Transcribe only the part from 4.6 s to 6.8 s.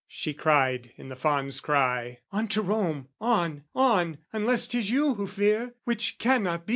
'tis you who fear, which cannot be!"